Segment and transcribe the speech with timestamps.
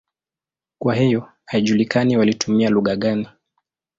[0.81, 3.27] Kwa hiyo haijulikani walitumia lugha gani.